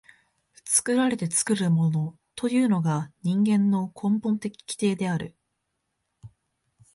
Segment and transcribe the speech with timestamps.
[0.65, 5.35] 作られて作るものというのが人間の根本的規定である。